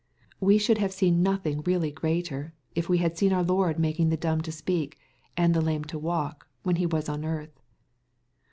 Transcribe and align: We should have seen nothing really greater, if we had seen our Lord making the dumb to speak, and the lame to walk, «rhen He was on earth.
We 0.39 0.57
should 0.57 0.79
have 0.79 0.91
seen 0.91 1.21
nothing 1.21 1.61
really 1.61 1.91
greater, 1.91 2.55
if 2.73 2.89
we 2.89 2.97
had 2.97 3.15
seen 3.19 3.31
our 3.31 3.43
Lord 3.43 3.77
making 3.77 4.09
the 4.09 4.17
dumb 4.17 4.41
to 4.41 4.51
speak, 4.51 4.97
and 5.37 5.53
the 5.53 5.61
lame 5.61 5.83
to 5.83 5.99
walk, 5.99 6.47
«rhen 6.65 6.77
He 6.77 6.87
was 6.87 7.07
on 7.07 7.23
earth. 7.23 7.59